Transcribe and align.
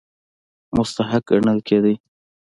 مستحق 0.77 1.23
ګڼل 1.29 1.59
کېدی. 1.67 1.95